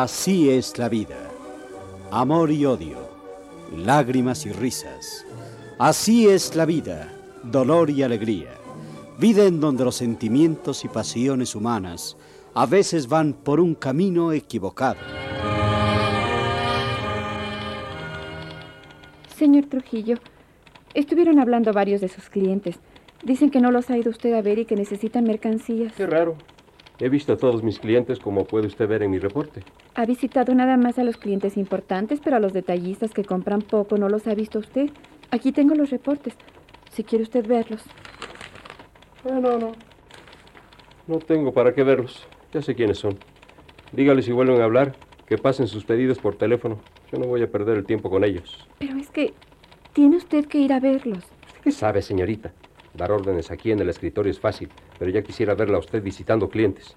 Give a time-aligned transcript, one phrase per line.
[0.00, 1.16] Así es la vida.
[2.12, 2.98] Amor y odio,
[3.76, 5.26] lágrimas y risas.
[5.76, 8.50] Así es la vida, dolor y alegría.
[9.18, 12.16] Vida en donde los sentimientos y pasiones humanas
[12.54, 15.00] a veces van por un camino equivocado.
[19.36, 20.18] Señor Trujillo,
[20.94, 22.78] estuvieron hablando varios de sus clientes.
[23.24, 25.92] Dicen que no los ha ido usted a ver y que necesitan mercancías.
[25.94, 26.36] Qué raro.
[27.00, 29.62] He visto a todos mis clientes como puede usted ver en mi reporte.
[29.94, 33.98] Ha visitado nada más a los clientes importantes, pero a los detallistas que compran poco
[33.98, 34.90] no los ha visto usted.
[35.30, 36.34] Aquí tengo los reportes,
[36.90, 37.82] si quiere usted verlos.
[39.24, 39.72] Ah, no, no.
[41.06, 42.26] No tengo para qué verlos.
[42.52, 43.16] Ya sé quiénes son.
[43.92, 44.96] Dígale si vuelven a hablar,
[45.26, 46.80] que pasen sus pedidos por teléfono.
[47.12, 48.66] Yo no voy a perder el tiempo con ellos.
[48.78, 49.34] Pero es que
[49.92, 51.24] tiene usted que ir a verlos.
[51.62, 52.52] ¿Qué sabe, señorita?
[52.98, 54.68] Dar órdenes aquí en el escritorio es fácil,
[54.98, 56.96] pero ya quisiera verla a usted visitando clientes.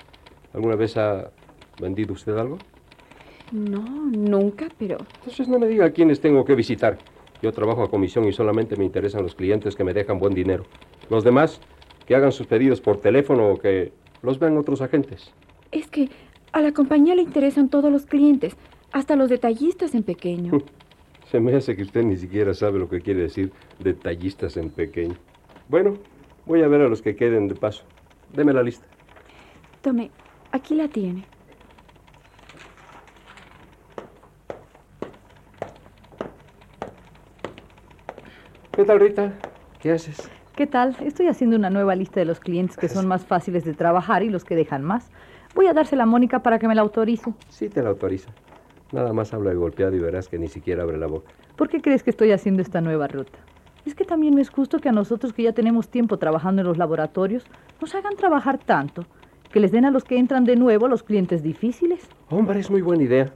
[0.51, 1.29] ¿Alguna vez ha
[1.79, 2.57] vendido usted algo?
[3.51, 4.97] No, nunca, pero...
[5.19, 6.97] Entonces no me diga a quiénes tengo que visitar.
[7.43, 10.65] Yo trabajo a comisión y solamente me interesan los clientes que me dejan buen dinero.
[11.11, 11.61] Los demás,
[12.07, 13.91] que hagan sus pedidos por teléfono o que
[14.23, 15.31] los vean otros agentes.
[15.71, 16.09] Es que
[16.51, 18.57] a la compañía le interesan todos los clientes,
[18.91, 20.63] hasta los detallistas en pequeño.
[21.31, 25.15] Se me hace que usted ni siquiera sabe lo que quiere decir detallistas en pequeño.
[25.67, 25.97] Bueno,
[26.45, 27.83] voy a ver a los que queden de paso.
[28.33, 28.85] Deme la lista.
[29.81, 30.11] Tome,
[30.51, 31.25] aquí la tiene.
[38.71, 39.33] ¿Qué tal, Rita?
[39.79, 40.29] ¿Qué haces?
[40.55, 40.95] ¿Qué tal?
[41.01, 44.29] Estoy haciendo una nueva lista de los clientes que son más fáciles de trabajar y
[44.29, 45.09] los que dejan más.
[45.55, 47.33] Voy a dársela a Mónica para que me la autorice.
[47.49, 48.31] Sí, te la autoriza.
[48.91, 51.31] Nada más habla de golpeado y verás que ni siquiera abre la boca.
[51.55, 53.39] ¿Por qué crees que estoy haciendo esta nueva ruta?
[53.85, 56.67] Es que también no es justo que a nosotros que ya tenemos tiempo trabajando en
[56.67, 57.45] los laboratorios
[57.79, 59.05] nos hagan trabajar tanto,
[59.51, 62.07] que les den a los que entran de nuevo los clientes difíciles.
[62.29, 63.33] Hombre, es muy buena idea.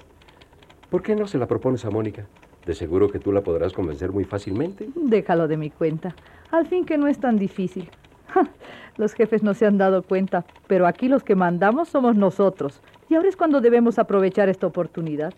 [0.90, 2.28] ¿Por qué no se la propones a Mónica?
[2.66, 4.90] De seguro que tú la podrás convencer muy fácilmente.
[4.96, 6.16] Déjalo de mi cuenta.
[6.52, 7.90] Al fin que no es tan difícil.
[8.98, 12.82] Los jefes no se han dado cuenta, pero aquí los que mandamos somos nosotros.
[13.10, 15.34] Y ahora es cuando debemos aprovechar esta oportunidad.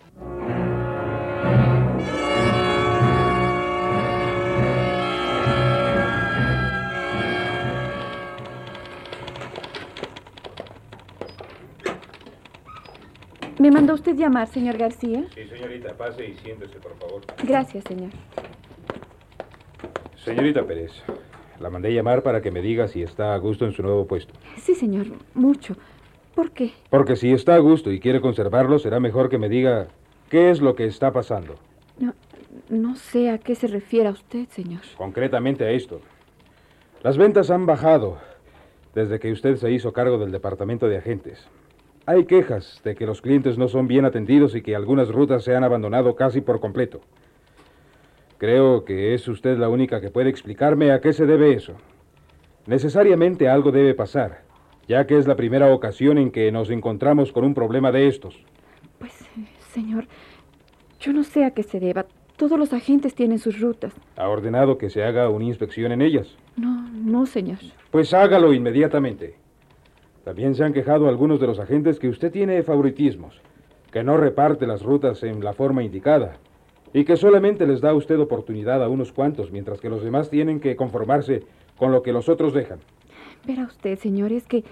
[13.59, 15.25] ¿Me mandó usted llamar, señor García?
[15.34, 17.22] Sí, señorita, pase y siéntese, por favor.
[17.44, 18.12] Gracias, señor.
[20.23, 20.91] Señorita Pérez,
[21.59, 24.34] la mandé llamar para que me diga si está a gusto en su nuevo puesto.
[24.57, 25.75] Sí, señor, mucho.
[26.35, 26.72] ¿Por qué?
[26.91, 29.88] Porque si está a gusto y quiere conservarlo, será mejor que me diga
[30.29, 31.56] qué es lo que está pasando.
[31.97, 32.13] No,
[32.69, 34.81] no sé a qué se refiere a usted, señor.
[34.97, 36.00] Concretamente a esto.
[37.01, 38.19] Las ventas han bajado
[38.94, 41.47] desde que usted se hizo cargo del departamento de agentes.
[42.09, 45.53] Hay quejas de que los clientes no son bien atendidos y que algunas rutas se
[45.57, 47.01] han abandonado casi por completo.
[48.38, 51.73] Creo que es usted la única que puede explicarme a qué se debe eso.
[52.65, 54.44] Necesariamente algo debe pasar,
[54.88, 58.39] ya que es la primera ocasión en que nos encontramos con un problema de estos.
[59.00, 59.12] Pues,
[59.74, 60.07] señor,
[61.01, 62.06] yo no sé a qué se deba.
[62.38, 63.94] Todos los agentes tienen sus rutas.
[64.15, 66.38] ¿Ha ordenado que se haga una inspección en ellas?
[66.56, 67.57] No, no, señor.
[67.92, 69.36] Pues hágalo inmediatamente.
[70.27, 73.39] También se han quejado algunos de los agentes que usted tiene favoritismos,
[73.94, 76.35] que no reparte las rutas en la forma indicada
[76.94, 80.29] y que solamente les da a usted oportunidad a unos cuantos, mientras que los demás
[80.29, 81.44] tienen que conformarse
[81.77, 82.79] con lo que los otros dejan.
[83.45, 84.65] Verá usted, señor, es que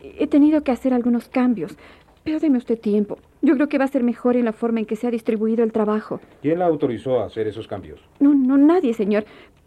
[0.00, 1.78] he tenido que hacer algunos cambios,
[2.24, 3.18] pero deme usted tiempo.
[3.42, 5.62] Yo creo que va a ser mejor en la forma en que se ha distribuido
[5.62, 6.18] el trabajo.
[6.42, 8.00] ¿Quién la autorizó a hacer esos cambios?
[8.18, 9.24] No, no, nadie, señor.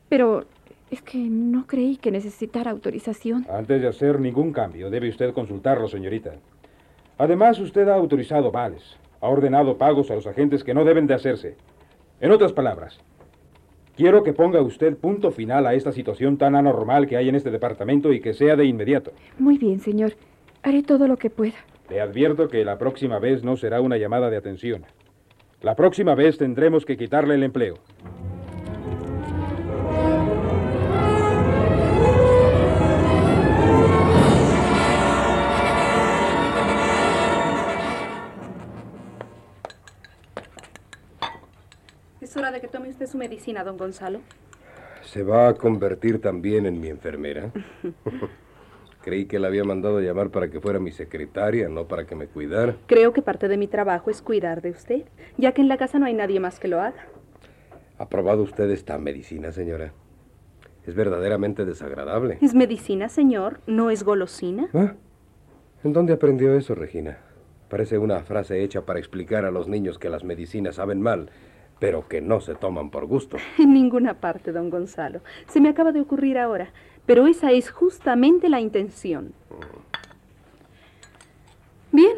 [0.09, 0.43] Pero
[0.91, 3.45] Es que no creí que necesitara autorización.
[3.49, 6.33] Antes de hacer ningún cambio, debe usted consultarlo, señorita.
[7.17, 11.13] Además, usted ha autorizado vales, ha ordenado pagos a los agentes que no deben de
[11.13, 11.57] hacerse.
[12.21, 12.99] En otras palabras,
[13.95, 17.51] quiero que ponga usted punto final a esta situación tan anormal que hay en este
[17.51, 19.11] departamento y que sea de inmediato.
[19.37, 20.13] Muy bien, señor.
[20.63, 21.55] Haré todo lo que pueda.
[21.89, 24.85] Le advierto que la próxima vez no será una llamada de atención.
[25.61, 27.75] La próxima vez tendremos que quitarle el empleo.
[42.21, 44.19] Es hora de que tome usted su medicina, don Gonzalo.
[45.03, 47.51] ¿Se va a convertir también en mi enfermera?
[49.01, 52.15] Creí que la había mandado a llamar para que fuera mi secretaria, no para que
[52.15, 52.75] me cuidara.
[52.87, 55.05] Creo que parte de mi trabajo es cuidar de usted,
[55.37, 57.07] ya que en la casa no hay nadie más que lo haga.
[57.97, 59.93] ¿Ha probado usted esta medicina, señora?
[60.85, 62.37] Es verdaderamente desagradable.
[62.41, 64.67] Es medicina, señor, no es golosina.
[64.73, 64.95] ¿Ah?
[65.83, 67.19] ¿En dónde aprendió eso, Regina?
[67.69, 71.29] Parece una frase hecha para explicar a los niños que las medicinas saben mal,
[71.79, 73.37] pero que no se toman por gusto.
[73.57, 75.21] En ninguna parte, don Gonzalo.
[75.47, 76.71] Se me acaba de ocurrir ahora,
[77.05, 79.33] pero esa es justamente la intención.
[81.91, 82.17] Bien,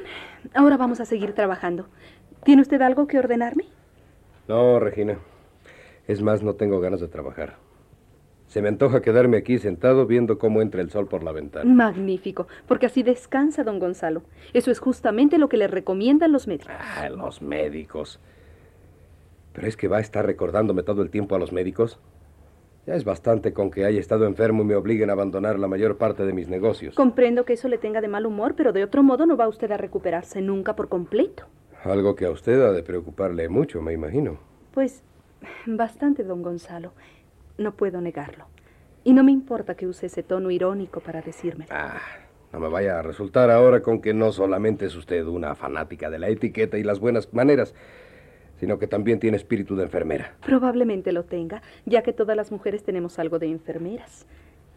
[0.54, 1.88] ahora vamos a seguir trabajando.
[2.44, 3.66] ¿Tiene usted algo que ordenarme?
[4.48, 5.18] No, Regina.
[6.08, 7.56] Es más, no tengo ganas de trabajar.
[8.48, 11.74] Se me antoja quedarme aquí sentado viendo cómo entra el sol por la ventana.
[11.74, 14.24] Magnífico, porque así descansa don Gonzalo.
[14.52, 16.74] Eso es justamente lo que le recomiendan los médicos.
[16.78, 18.20] Ah, los médicos.
[19.54, 22.00] Pero es que va a estar recordándome todo el tiempo a los médicos.
[22.88, 25.98] Ya es bastante con que haya estado enfermo y me obliguen a abandonar la mayor
[25.98, 26.96] parte de mis negocios.
[26.96, 29.72] Comprendo que eso le tenga de mal humor, pero de otro modo no va usted
[29.72, 31.46] a recuperarse nunca por completo.
[31.84, 34.40] Algo que a usted ha de preocuparle mucho, me imagino.
[34.74, 35.04] Pues
[35.66, 36.94] bastante, don Gonzalo.
[37.58, 38.46] No puedo negarlo.
[39.04, 41.72] Y no me importa que use ese tono irónico para decírmelo.
[41.72, 42.00] Ah,
[42.54, 46.20] no me vaya a resultar ahora con que no solamente es usted una fanática de
[46.20, 47.74] la etiqueta y las buenas maneras,
[48.62, 50.36] sino que también tiene espíritu de enfermera.
[50.46, 54.28] Probablemente lo tenga, ya que todas las mujeres tenemos algo de enfermeras.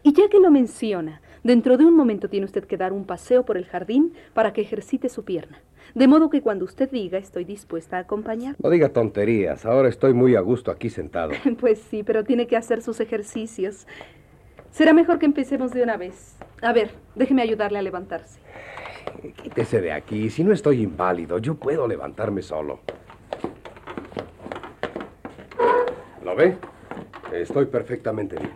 [0.01, 3.45] Y ya que lo menciona, dentro de un momento tiene usted que dar un paseo
[3.45, 5.61] por el jardín para que ejercite su pierna.
[5.93, 8.55] De modo que cuando usted diga, estoy dispuesta a acompañar.
[8.57, 11.33] No diga tonterías, ahora estoy muy a gusto aquí sentado.
[11.59, 13.85] Pues sí, pero tiene que hacer sus ejercicios.
[14.71, 16.37] Será mejor que empecemos de una vez.
[16.63, 18.39] A ver, déjeme ayudarle a levantarse.
[19.43, 22.79] Quítese de aquí, si no estoy inválido, yo puedo levantarme solo.
[26.35, 26.57] ¿Lo ve?
[27.31, 28.51] Estoy perfectamente bien.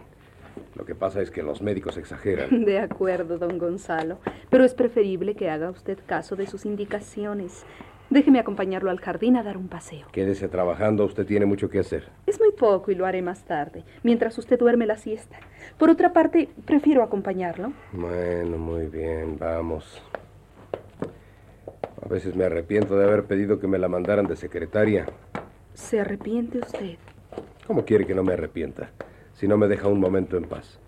[0.76, 2.66] Lo que pasa es que los médicos exageran.
[2.66, 4.20] De acuerdo, don Gonzalo.
[4.50, 7.66] Pero es preferible que haga usted caso de sus indicaciones.
[8.10, 10.08] Déjeme acompañarlo al jardín a dar un paseo.
[10.12, 12.10] Quédese trabajando, usted tiene mucho que hacer.
[12.26, 15.38] Es muy poco y lo haré más tarde, mientras usted duerme la siesta.
[15.78, 17.72] Por otra parte, prefiero acompañarlo.
[17.94, 20.04] Bueno, muy bien, vamos.
[22.04, 25.06] A veces me arrepiento de haber pedido que me la mandaran de secretaria.
[25.76, 26.98] ¿Se arrepiente usted?
[27.70, 28.90] ¿Cómo quiere que no me arrepienta?
[29.36, 30.80] Si no me deja un momento en paz.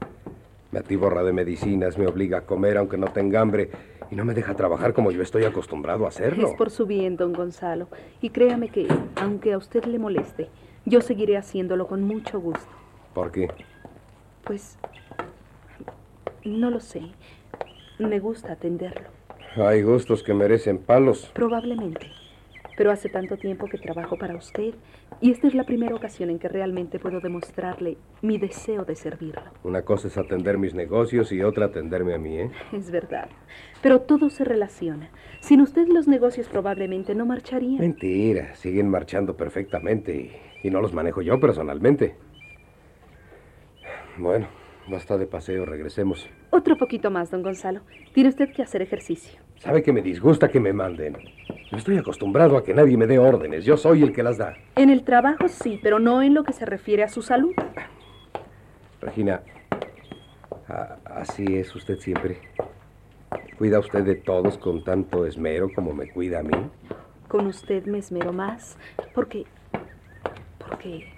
[0.72, 3.70] Me atiborra de medicinas, me obliga a comer aunque no tenga hambre
[4.10, 6.48] y no me deja trabajar como yo estoy acostumbrado a hacerlo.
[6.48, 7.88] Es por su bien, don Gonzalo.
[8.20, 10.50] Y créame que, aunque a usted le moleste,
[10.84, 12.72] yo seguiré haciéndolo con mucho gusto.
[13.14, 13.48] ¿Por qué?
[14.44, 14.80] Pues,
[16.44, 17.04] no lo sé.
[18.00, 19.08] Me gusta atenderlo.
[19.56, 21.30] Hay gustos que merecen palos.
[21.36, 22.08] Probablemente.
[22.82, 24.74] Pero hace tanto tiempo que trabajo para usted
[25.20, 29.44] y esta es la primera ocasión en que realmente puedo demostrarle mi deseo de servirlo.
[29.64, 32.50] Una cosa es atender mis negocios y otra atenderme a mí, ¿eh?
[32.74, 33.30] Es verdad.
[33.84, 35.12] Pero todo se relaciona.
[35.42, 37.78] Sin usted los negocios probablemente no marcharían.
[37.78, 42.16] Mentira, siguen marchando perfectamente y, y no los manejo yo personalmente.
[44.18, 44.48] Bueno,
[44.90, 46.28] basta de paseo, regresemos.
[46.50, 47.82] Otro poquito más, don Gonzalo.
[48.16, 49.40] Tiene usted que hacer ejercicio.
[49.62, 51.16] Sabe que me disgusta que me manden.
[51.70, 53.64] Yo estoy acostumbrado a que nadie me dé órdenes.
[53.64, 54.58] Yo soy el que las da.
[54.76, 57.54] En el trabajo sí, pero no en lo que se refiere a su salud.
[59.02, 59.42] Regina,
[61.06, 62.40] así es usted siempre.
[63.60, 66.58] ¿Cuida usted de todos con tanto esmero como me cuida a mí?
[67.28, 68.80] Con usted me esmero más
[69.14, 69.46] porque...
[70.58, 71.14] porque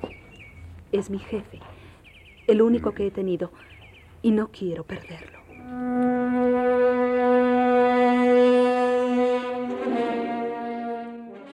[0.91, 1.59] es mi jefe.
[2.45, 3.51] El único que he tenido.
[4.21, 5.39] Y no quiero perderlo.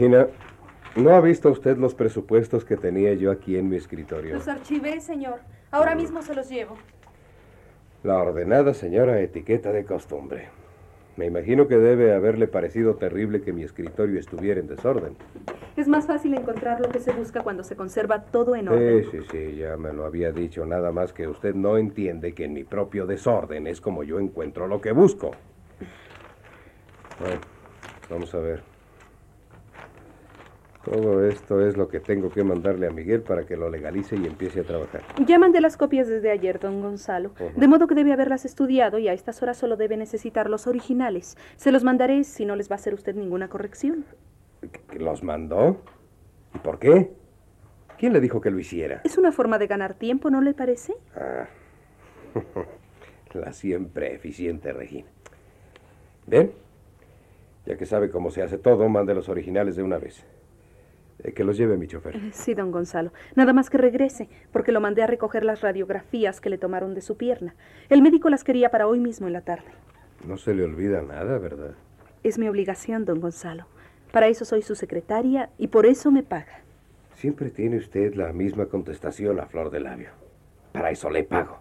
[0.00, 0.28] Regina,
[0.96, 4.34] ¿no ha visto usted los presupuestos que tenía yo aquí en mi escritorio?
[4.34, 5.40] Los archivé, señor.
[5.70, 6.74] Ahora mismo se los llevo.
[8.02, 10.48] La ordenada señora etiqueta de costumbre.
[11.18, 15.16] Me imagino que debe haberle parecido terrible que mi escritorio estuviera en desorden.
[15.76, 19.04] Es más fácil encontrar lo que se busca cuando se conserva todo en orden.
[19.04, 20.64] Sí, sí, sí, ya me lo había dicho.
[20.64, 24.66] Nada más que usted no entiende que en mi propio desorden es como yo encuentro
[24.66, 25.32] lo que busco.
[27.20, 27.40] Bueno,
[28.08, 28.69] vamos a ver.
[30.84, 34.26] Todo esto es lo que tengo que mandarle a Miguel para que lo legalice y
[34.26, 35.02] empiece a trabajar.
[35.26, 37.32] Ya mandé las copias desde ayer, don Gonzalo.
[37.54, 41.36] De modo que debe haberlas estudiado y a estas horas solo debe necesitar los originales.
[41.56, 44.06] Se los mandaré si no les va a hacer usted ninguna corrección.
[44.88, 45.82] ¿Que ¿Los mandó?
[46.54, 47.12] ¿Y por qué?
[47.98, 49.02] ¿Quién le dijo que lo hiciera?
[49.04, 50.94] Es una forma de ganar tiempo, ¿no le parece?
[51.14, 51.46] Ah,
[53.34, 55.08] la siempre eficiente Regina.
[56.26, 56.52] Bien,
[57.66, 60.24] ya que sabe cómo se hace todo, mande los originales de una vez.
[61.24, 62.16] Eh, que los lleve mi chofer.
[62.16, 63.12] Eh, Sí, don Gonzalo.
[63.34, 67.00] Nada más que regrese, porque lo mandé a recoger las radiografías que le tomaron de
[67.00, 67.54] su pierna.
[67.88, 69.66] El médico las quería para hoy mismo en la tarde.
[70.26, 71.74] No se le olvida nada, ¿verdad?
[72.22, 73.66] Es mi obligación, don Gonzalo.
[74.12, 76.60] Para eso soy su secretaria y por eso me paga.
[77.14, 80.08] Siempre tiene usted la misma contestación a flor de labio.
[80.72, 81.58] Para eso le pago.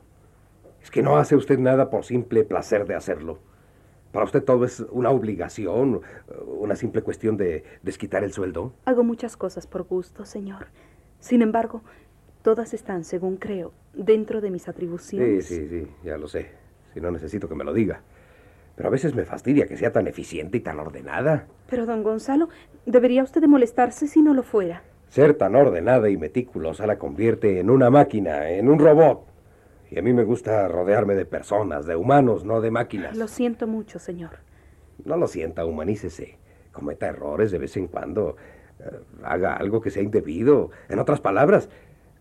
[0.81, 3.39] Es que no hace usted nada por simple placer de hacerlo.
[4.11, 6.01] Para usted todo es una obligación,
[6.47, 8.73] una simple cuestión de desquitar el sueldo.
[8.85, 10.67] Hago muchas cosas por gusto, señor.
[11.19, 11.83] Sin embargo,
[12.41, 15.45] todas están, según creo, dentro de mis Sí, atribuciones.
[15.45, 16.47] sí, sí, ya lo sé.
[16.93, 18.01] Si no necesito que me lo diga.
[18.75, 21.45] Pero a veces me fastidia que sea tan eficiente y tan ordenada.
[21.69, 22.49] Pero, don Gonzalo,
[22.85, 24.81] debería usted de molestarse si no lo fuera.
[25.09, 29.25] Ser tan ordenada y meticulosa la convierte en una máquina, en un robot.
[29.91, 33.17] Y a mí me gusta rodearme de personas, de humanos, no de máquinas.
[33.17, 34.37] Lo siento mucho, señor.
[35.03, 36.37] No lo sienta, humanícese.
[36.71, 38.35] Cometa errores de vez en cuando.
[38.79, 40.69] Eh, haga algo que sea indebido.
[40.89, 41.69] En otras palabras,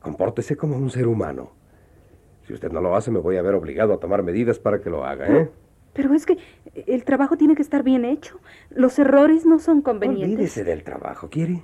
[0.01, 1.53] compórtese como un ser humano.
[2.47, 4.89] Si usted no lo hace, me voy a ver obligado a tomar medidas para que
[4.89, 5.51] lo haga, ¿eh?
[5.93, 6.39] Pero es que
[6.87, 8.41] el trabajo tiene que estar bien hecho.
[8.71, 10.29] Los errores no son convenientes.
[10.35, 11.63] Olvídese del trabajo, ¿quiere?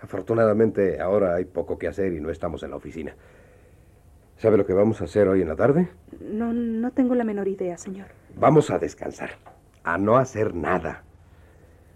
[0.00, 3.16] Afortunadamente, ahora hay poco que hacer y no estamos en la oficina.
[4.42, 5.88] ¿Sabe lo que vamos a hacer hoy en la tarde?
[6.20, 8.08] No, no tengo la menor idea, señor.
[8.34, 9.30] Vamos a descansar,
[9.84, 11.04] a no hacer nada.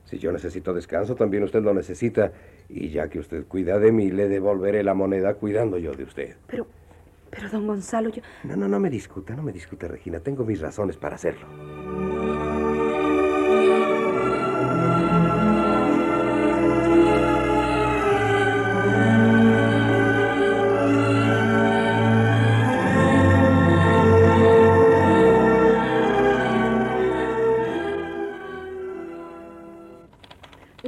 [0.05, 2.31] Si yo necesito descanso, también usted lo necesita.
[2.69, 6.37] Y ya que usted cuida de mí, le devolveré la moneda cuidando yo de usted.
[6.47, 6.69] Pero,
[7.31, 8.23] pero, don Gonzalo, yo...
[8.45, 10.21] No, no, no me discuta, no me discuta, Regina.
[10.21, 11.49] Tengo mis razones para hacerlo.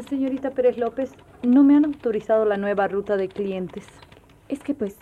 [0.02, 1.12] Señorita Pérez López,
[1.42, 3.84] no me han autorizado la nueva ruta de clientes.
[4.48, 4.96] Es que pues,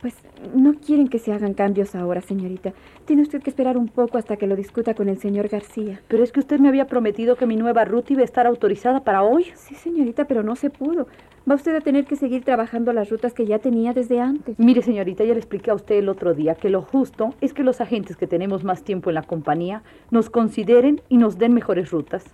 [0.00, 0.14] pues
[0.54, 2.72] no quieren que se hagan cambios ahora, señorita.
[3.06, 6.00] Tiene usted que esperar un poco hasta que lo discuta con el señor García.
[6.08, 9.00] Pero es que usted me había prometido que mi nueva ruta iba a estar autorizada
[9.04, 9.46] para hoy.
[9.54, 11.06] Sí, señorita, pero no se pudo.
[11.48, 14.58] Va usted a tener que seguir trabajando las rutas que ya tenía desde antes.
[14.58, 17.62] Mire, señorita, ya le expliqué a usted el otro día que lo justo es que
[17.62, 21.90] los agentes que tenemos más tiempo en la compañía nos consideren y nos den mejores
[21.90, 22.24] rutas.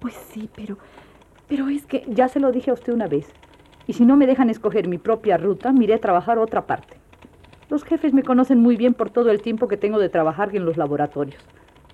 [0.00, 0.76] Pues sí, pero,
[1.48, 3.32] pero es que Ya se lo dije a usted una vez.
[3.86, 6.96] Y si no me dejan escoger mi propia ruta, miré a trabajar a otra parte.
[7.68, 10.64] Los jefes me conocen muy bien por todo el tiempo que tengo de trabajar en
[10.64, 11.42] los laboratorios.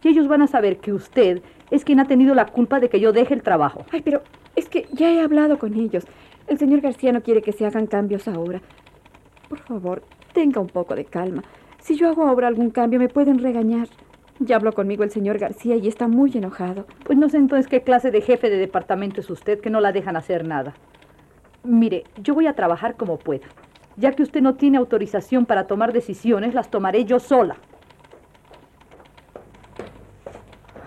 [0.02, 3.00] Y ellos van a saber que usted es quien ha tenido la culpa de que
[3.00, 3.84] yo deje el trabajo.
[3.90, 4.22] Ay, pero
[4.56, 6.06] es que ya he hablado con ellos.
[6.46, 8.60] El señor García no quiere que se hagan cambios ahora.
[9.48, 10.02] Por favor,
[10.32, 11.42] tenga un poco de calma.
[11.80, 13.88] Si yo hago ahora algún cambio, me pueden regañar.
[14.42, 16.86] Ya habló conmigo el señor García y está muy enojado.
[17.04, 19.92] Pues no sé entonces qué clase de jefe de departamento es usted que no la
[19.92, 20.72] dejan hacer nada.
[21.62, 23.46] Mire, yo voy a trabajar como pueda.
[23.98, 27.56] Ya que usted no tiene autorización para tomar decisiones, las tomaré yo sola.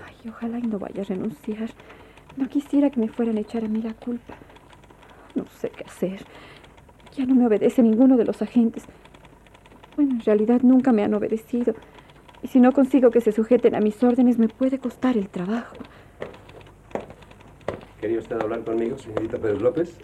[0.07, 1.69] Ay, ojalá y no vaya a renunciar.
[2.37, 4.33] No quisiera que me fueran a echar a mí la culpa.
[5.35, 6.25] No sé qué hacer.
[7.15, 8.85] Ya no me obedece ninguno de los agentes.
[9.95, 11.75] Bueno, en realidad nunca me han obedecido.
[12.43, 15.77] Y si no consigo que se sujeten a mis órdenes, me puede costar el trabajo.
[18.01, 19.97] ¿Quería usted hablar conmigo, señorita Pérez López?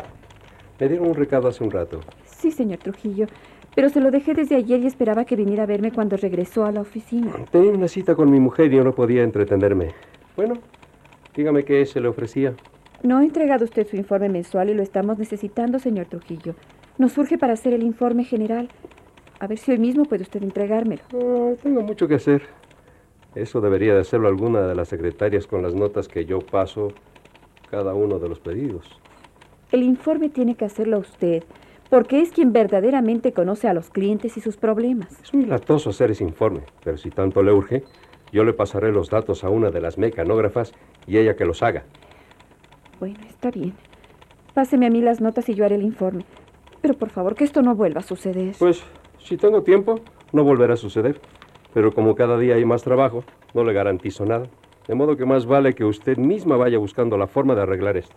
[0.80, 2.00] Me dieron un recado hace un rato.
[2.24, 3.28] Sí, señor Trujillo.
[3.76, 6.72] Pero se lo dejé desde ayer y esperaba que viniera a verme cuando regresó a
[6.72, 7.34] la oficina.
[7.52, 9.94] Tenía una cita con mi mujer y yo no podía entretenerme.
[10.38, 10.56] Bueno,
[11.36, 12.54] dígame qué se le ofrecía.
[13.04, 16.56] No ha entregado usted su informe mensual y lo estamos necesitando, señor Trujillo.
[16.98, 18.70] Nos surge para hacer el informe general.
[19.40, 21.02] A ver si hoy mismo puede usted entregármelo.
[21.64, 22.44] Tengo mucho que hacer.
[23.36, 26.90] Eso debería de hacerlo alguna de las secretarias con las notas que yo paso
[27.70, 29.00] cada uno de los pedidos.
[29.72, 31.44] El informe tiene que hacerlo usted,
[31.90, 35.22] porque es quien verdaderamente conoce a los clientes y sus problemas.
[35.22, 37.84] Es muy latoso hacer ese informe, pero si tanto le urge,
[38.32, 40.74] yo le pasaré los datos a una de las mecanógrafas
[41.08, 41.84] y ella que los haga.
[43.00, 43.74] Bueno, está bien.
[44.54, 46.26] Páseme a mí las notas y yo haré el informe.
[46.82, 48.56] Pero por favor, que esto no vuelva a suceder.
[48.58, 48.84] Pues,
[49.20, 51.20] si tengo tiempo, no volverá a suceder.
[51.74, 53.24] Pero como cada día hay más trabajo,
[53.54, 54.48] no le garantizo nada.
[54.88, 58.16] De modo que más vale que usted misma vaya buscando la forma de arreglar esto.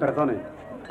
[0.00, 0.34] Perdone,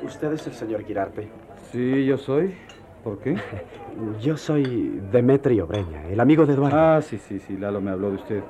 [0.03, 1.27] ¿usted es el señor Girarte?
[1.71, 2.55] Sí, yo soy.
[3.03, 3.35] ¿Por qué?
[4.21, 6.75] Yo soy Demetrio Breña, el amigo de Eduardo.
[6.75, 8.43] Ah, sí, sí, sí, Lalo me habló de usted.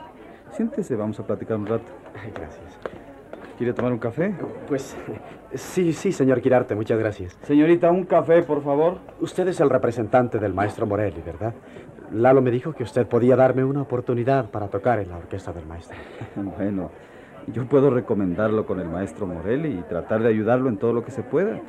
[0.53, 1.91] Siéntese, vamos a platicar un rato.
[2.36, 2.79] Gracias.
[3.57, 4.33] ¿Quiere tomar un café?
[4.67, 4.95] Pues
[5.53, 7.38] sí, sí, señor Girarte, muchas gracias.
[7.43, 8.98] Señorita, un café, por favor.
[9.19, 11.53] Usted es el representante del maestro Morelli, ¿verdad?
[12.12, 15.65] Lalo me dijo que usted podía darme una oportunidad para tocar en la orquesta del
[15.65, 15.98] maestro.
[16.36, 16.91] Bueno,
[17.48, 21.12] yo puedo recomendarlo con el maestro Morelli y tratar de ayudarlo en todo lo que
[21.12, 21.60] se pueda.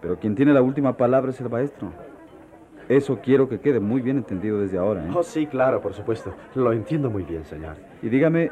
[0.00, 1.92] Pero quien tiene la última palabra es el maestro.
[2.90, 5.06] Eso quiero que quede muy bien entendido desde ahora.
[5.06, 5.10] ¿eh?
[5.14, 6.34] Oh, sí, claro, por supuesto.
[6.56, 7.76] Lo entiendo muy bien, señor.
[8.02, 8.50] Y dígame,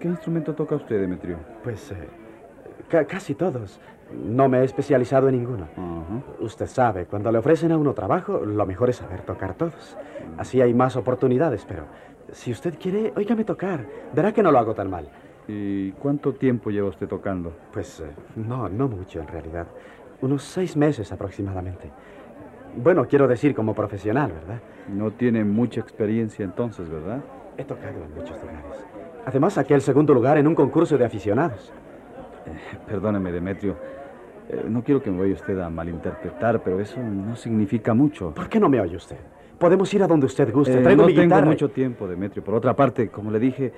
[0.00, 1.36] ¿qué instrumento toca usted, Demetrio?
[1.62, 1.94] Pues eh,
[2.88, 3.78] ca- casi todos.
[4.12, 5.68] No me he especializado en ninguno.
[6.40, 9.96] Usted sabe, cuando le ofrecen a uno trabajo, lo mejor es saber tocar todos.
[10.36, 11.84] Así hay más oportunidades, pero
[12.32, 13.84] si usted quiere, óigame tocar.
[14.12, 15.08] Verá que no lo hago tan mal.
[15.46, 17.52] ¿Y cuánto tiempo lleva usted tocando?
[17.72, 19.66] Pues eh, no, no mucho en realidad.
[20.22, 21.90] Unos seis meses aproximadamente.
[22.76, 24.60] Bueno, quiero decir como profesional, ¿verdad?
[24.88, 27.20] No tiene mucha experiencia entonces, ¿verdad?
[27.56, 28.84] He tocado en muchos lugares.
[29.24, 31.72] Además, saqué el segundo lugar en un concurso de aficionados.
[32.86, 33.76] Perdóneme, Demetrio.
[34.48, 38.32] Eh, no quiero que me vaya usted a malinterpretar, pero eso no significa mucho.
[38.32, 39.16] ¿Por qué no me oye usted?
[39.58, 40.78] Podemos ir a donde usted guste.
[40.78, 41.46] Eh, Traigo no mi tengo guitarra.
[41.46, 42.44] mucho tiempo, Demetrio.
[42.44, 43.72] Por otra parte, como le dije,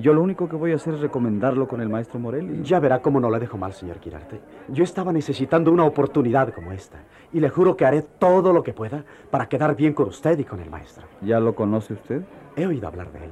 [0.00, 2.62] yo lo único que voy a hacer es recomendarlo con el maestro Morelli.
[2.62, 4.40] Ya verá cómo no le dejo mal, señor Quirarte.
[4.68, 6.98] Yo estaba necesitando una oportunidad como esta.
[7.32, 10.44] Y le juro que haré todo lo que pueda para quedar bien con usted y
[10.44, 11.04] con el maestro.
[11.20, 12.22] ¿Ya lo conoce usted?
[12.56, 13.30] He oído hablar de él.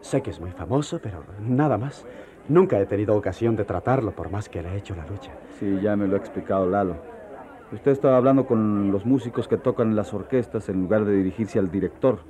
[0.00, 2.04] Sé que es muy famoso, pero nada más.
[2.48, 5.32] Nunca he tenido ocasión de tratarlo por más que le he hecho la lucha.
[5.58, 6.96] Sí, ya me lo ha explicado Lalo.
[7.72, 11.58] Usted estaba hablando con los músicos que tocan en las orquestas en lugar de dirigirse
[11.58, 12.20] al director.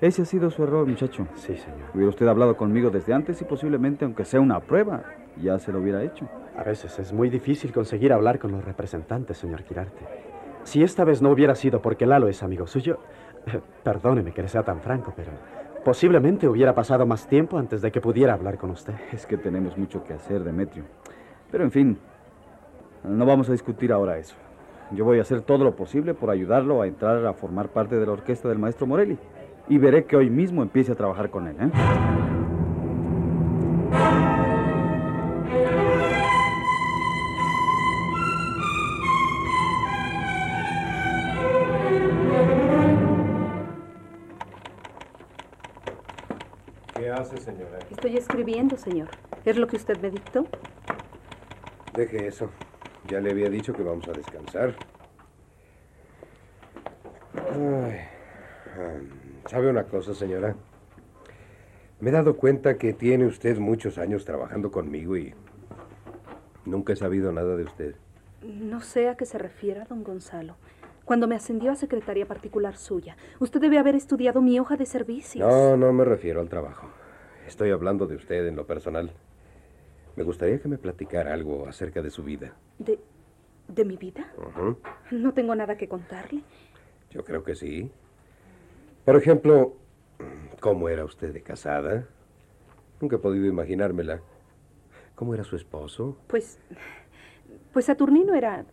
[0.00, 1.26] Ese ha sido su error, muchacho.
[1.34, 1.90] Sí, señor.
[1.92, 5.02] Hubiera usted hablado conmigo desde antes y posiblemente, aunque sea una prueba,
[5.42, 6.28] ya se lo hubiera hecho.
[6.56, 10.04] A veces es muy difícil conseguir hablar con los representantes, señor Quirarte.
[10.62, 12.98] Si esta vez no hubiera sido porque Lalo es amigo suyo,
[13.82, 15.32] perdóneme que le sea tan franco, pero
[15.84, 18.94] posiblemente hubiera pasado más tiempo antes de que pudiera hablar con usted.
[19.12, 20.84] Es que tenemos mucho que hacer, Demetrio.
[21.50, 21.98] Pero en fin,
[23.02, 24.36] no vamos a discutir ahora eso.
[24.92, 28.06] Yo voy a hacer todo lo posible por ayudarlo a entrar a formar parte de
[28.06, 29.18] la orquesta del maestro Morelli.
[29.70, 31.56] Y veré que hoy mismo empiece a trabajar con él.
[31.60, 31.70] ¿eh?
[46.94, 47.78] ¿Qué hace, señora?
[47.90, 49.08] Estoy escribiendo, señor.
[49.44, 50.46] ¿Es lo que usted me dictó?
[51.94, 52.50] Deje eso.
[53.06, 54.74] Ya le había dicho que vamos a descansar.
[57.34, 58.00] Ay,
[58.78, 60.54] ah, ¿Sabe una cosa, señora?
[62.00, 65.34] Me he dado cuenta que tiene usted muchos años trabajando conmigo y
[66.64, 67.96] nunca he sabido nada de usted.
[68.42, 70.56] No sé a qué se refiere don Gonzalo.
[71.04, 75.48] Cuando me ascendió a secretaria particular suya, usted debe haber estudiado mi hoja de servicios.
[75.48, 76.86] No, no me refiero al trabajo.
[77.46, 79.10] Estoy hablando de usted en lo personal.
[80.16, 82.52] Me gustaría que me platicara algo acerca de su vida.
[82.78, 83.00] ¿De,
[83.68, 84.30] de mi vida?
[85.10, 86.42] No tengo nada que contarle.
[87.10, 87.90] Yo creo que sí.
[89.08, 89.74] Por ejemplo,
[90.60, 92.06] ¿cómo era usted de casada?
[93.00, 94.20] Nunca he podido imaginármela.
[95.14, 96.18] ¿Cómo era su esposo?
[96.26, 96.58] Pues,
[97.72, 98.66] pues Saturnino era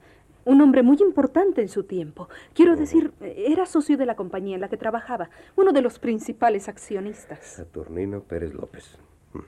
[0.43, 2.27] un hombre muy importante en su tiempo.
[2.53, 6.67] Quiero decir, era socio de la compañía en la que trabajaba, uno de los principales
[6.67, 7.39] accionistas.
[7.39, 8.97] Saturnino Pérez López.
[9.31, 9.39] Mm.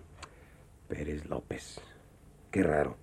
[0.87, 1.81] Pérez López.
[2.49, 2.95] Qué raro.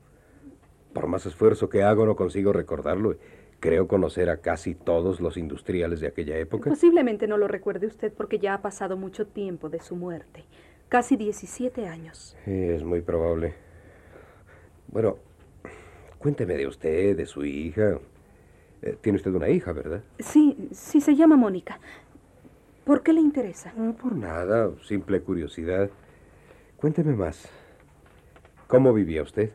[0.95, 3.17] Por más esfuerzo que hago no consigo recordarlo.
[3.65, 6.69] Creo conocer a casi todos los industriales de aquella época.
[6.69, 10.45] Posiblemente no lo recuerde usted porque ya ha pasado mucho tiempo de su muerte.
[10.91, 12.37] Casi 17 años.
[12.45, 13.55] Sí, es muy probable.
[14.89, 15.17] Bueno,
[16.19, 17.99] cuénteme de usted, de su hija.
[18.83, 20.03] Eh, Tiene usted una hija, ¿verdad?
[20.19, 21.81] Sí, sí se llama Mónica.
[22.85, 23.73] ¿Por qué le interesa?
[23.79, 25.89] No, por nada, simple curiosidad.
[26.77, 27.49] Cuénteme más.
[28.67, 29.53] ¿Cómo vivía usted?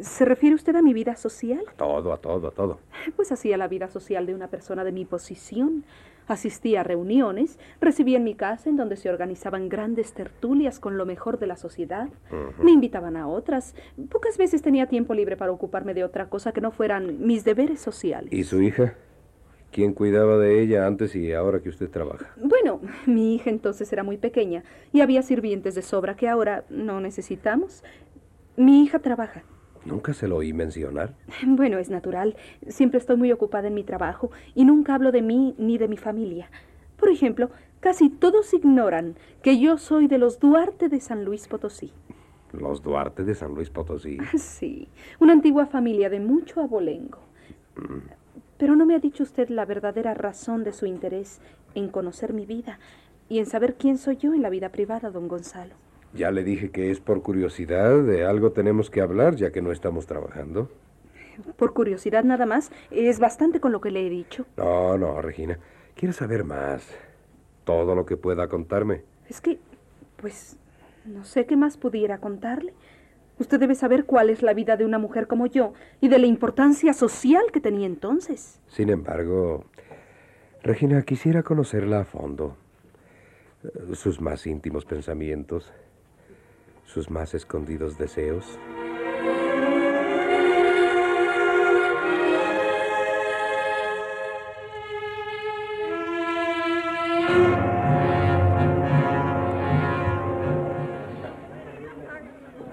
[0.00, 1.64] ¿Se refiere usted a mi vida social?
[1.68, 2.78] A todo, a todo, a todo.
[3.16, 5.84] Pues hacía la vida social de una persona de mi posición.
[6.26, 11.06] Asistía a reuniones, recibía en mi casa en donde se organizaban grandes tertulias con lo
[11.06, 12.08] mejor de la sociedad.
[12.62, 13.74] Me invitaban a otras.
[14.10, 17.80] Pocas veces tenía tiempo libre para ocuparme de otra cosa que no fueran mis deberes
[17.80, 18.30] sociales.
[18.30, 18.94] ¿Y su hija?
[19.72, 22.30] ¿Quién cuidaba de ella antes y ahora que usted trabaja?
[22.36, 27.00] Bueno, mi hija entonces era muy pequeña y había sirvientes de sobra que ahora no
[27.00, 27.84] necesitamos.
[28.56, 29.44] Mi hija trabaja.
[29.88, 31.14] Nunca se lo oí mencionar.
[31.46, 32.36] Bueno, es natural.
[32.68, 35.96] Siempre estoy muy ocupada en mi trabajo y nunca hablo de mí ni de mi
[35.96, 36.50] familia.
[36.96, 41.92] Por ejemplo, casi todos ignoran que yo soy de los Duarte de San Luis Potosí.
[42.52, 44.18] Los Duarte de San Luis Potosí.
[44.38, 47.18] Sí, una antigua familia de mucho abolengo.
[48.56, 51.40] Pero no me ha dicho usted la verdadera razón de su interés
[51.74, 52.80] en conocer mi vida
[53.28, 55.74] y en saber quién soy yo en la vida privada, don Gonzalo.
[56.14, 59.72] Ya le dije que es por curiosidad, de algo tenemos que hablar ya que no
[59.72, 60.70] estamos trabajando.
[61.56, 64.46] Por curiosidad nada más, es bastante con lo que le he dicho.
[64.56, 65.58] No, no, Regina.
[65.94, 66.88] Quiero saber más.
[67.64, 69.02] Todo lo que pueda contarme.
[69.28, 69.58] Es que,
[70.16, 70.56] pues,
[71.04, 72.72] no sé qué más pudiera contarle.
[73.38, 76.26] Usted debe saber cuál es la vida de una mujer como yo y de la
[76.26, 78.60] importancia social que tenía entonces.
[78.66, 79.64] Sin embargo,
[80.62, 82.56] Regina, quisiera conocerla a fondo.
[83.62, 85.72] Eh, Sus más íntimos pensamientos,
[86.88, 88.58] sus más escondidos deseos.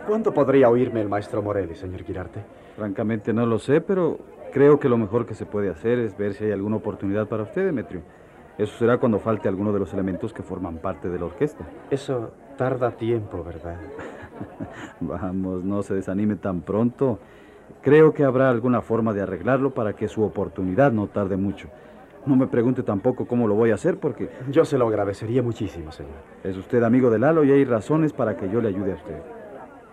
[0.08, 2.41] ¿Cuándo podría oírme el maestro Morelli, señor Girarte?
[2.78, 4.17] Francamente no lo sé, pero
[4.54, 7.43] creo que lo mejor que se puede hacer es ver si hay alguna oportunidad para
[7.43, 8.01] usted, Demetrio.
[8.57, 11.65] Eso será cuando falte alguno de los elementos que forman parte de la orquesta.
[11.89, 13.77] Eso tarda tiempo, ¿verdad?
[15.01, 17.19] Vamos, no se desanime tan pronto.
[17.81, 21.67] Creo que habrá alguna forma de arreglarlo para que su oportunidad no tarde mucho.
[22.25, 25.91] No me pregunte tampoco cómo lo voy a hacer porque Yo se lo agradecería muchísimo,
[25.91, 26.13] señor.
[26.43, 29.21] es usted amigo de Lalo y hay razones para que yo le ayude a usted.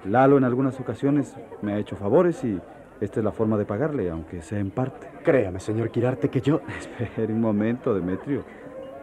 [0.07, 2.59] Lalo en algunas ocasiones me ha hecho favores y
[3.03, 5.09] esta es la forma de pagarle, aunque sea en parte.
[5.25, 6.61] Créame, señor Girarte, que yo...
[7.01, 8.45] Espere un momento, Demetrio.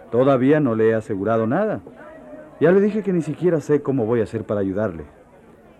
[0.09, 1.81] Todavía no le he asegurado nada.
[2.61, 5.03] Ya le dije que ni siquiera sé cómo voy a hacer para ayudarle.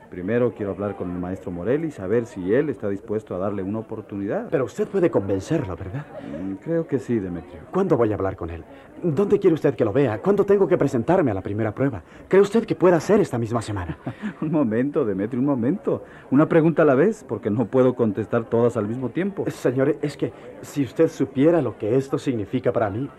[0.10, 3.62] Primero quiero hablar con el maestro Morelli y saber si él está dispuesto a darle
[3.62, 4.50] una oportunidad.
[4.50, 6.04] Pero usted puede convencerlo, ¿verdad?
[6.42, 7.62] Mm, Creo que sí, Demetrio.
[7.72, 8.64] ¿Cuándo voy a hablar con él?
[9.04, 10.20] ¿Dónde quiere usted que lo vea?
[10.20, 12.02] ¿Cuándo tengo que presentarme a la primera prueba?
[12.28, 14.00] ¿Cree usted que pueda ser esta misma semana?
[14.42, 16.04] Un momento, Demetrio, un momento.
[16.32, 19.46] Una pregunta a la vez, porque no puedo contestar todas al mismo tiempo.
[19.50, 23.10] Señor, es que si usted supiera lo que esto significa para mí,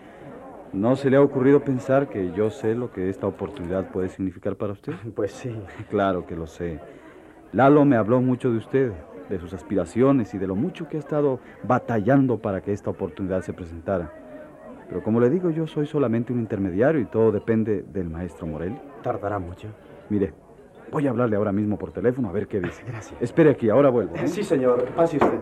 [0.73, 4.55] ¿No se le ha ocurrido pensar que yo sé lo que esta oportunidad puede significar
[4.55, 4.93] para usted?
[5.15, 5.53] pues sí.
[5.89, 6.79] Claro que lo sé.
[7.51, 8.91] Lalo me habló mucho de usted,
[9.29, 13.41] de sus aspiraciones y de lo mucho que ha estado batallando para que esta oportunidad
[13.41, 14.13] se presentara.
[14.87, 18.79] Pero como le digo, yo soy solamente un intermediario y todo depende del maestro Morel.
[19.03, 19.67] Tardará mucho.
[20.09, 20.33] Mire,
[20.89, 22.83] voy a hablarle ahora mismo por teléfono a ver qué dice.
[22.87, 23.21] Gracias.
[23.21, 24.15] Espere aquí, ahora vuelvo.
[24.15, 24.27] ¿eh?
[24.27, 24.85] Sí, señor.
[24.95, 25.39] Pase usted.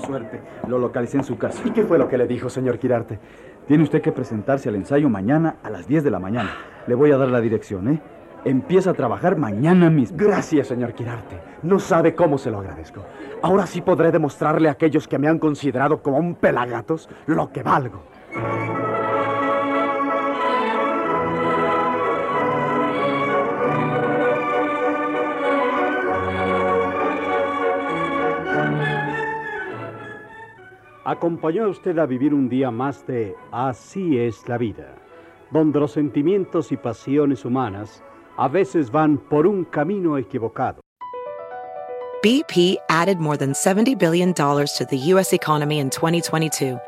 [0.00, 0.40] Suerte.
[0.66, 1.62] Lo localicé en su casa.
[1.64, 3.18] ¿Y qué fue lo que le dijo, señor Girarte?
[3.66, 6.50] Tiene usted que presentarse al ensayo mañana a las 10 de la mañana.
[6.86, 8.00] Le voy a dar la dirección, ¿eh?
[8.44, 10.16] empieza a trabajar mañana mismo.
[10.18, 11.38] Gracias, señor Quirarte.
[11.62, 13.04] No sabe cómo se lo agradezco.
[13.42, 17.62] Ahora sí podré demostrarle a aquellos que me han considerado como un pelagatos lo que
[17.62, 18.02] valgo.
[31.10, 34.94] Acompañó a usted a vivir un día más de Así es la vida,
[35.50, 38.00] donde los sentimientos y pasiones humanas
[38.36, 40.80] a veces van por un camino equivocado.
[42.22, 45.32] BP added more than $70 billion to the U.S.
[45.32, 46.78] economy in 2022.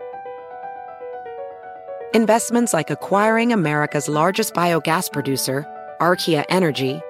[2.14, 5.66] Investments like acquiring America's largest biogas producer,
[6.00, 7.00] Archaea Energy,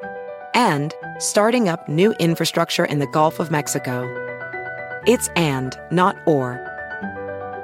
[0.55, 4.09] and starting up new infrastructure in the Gulf of Mexico.
[5.05, 6.72] It's and, not or.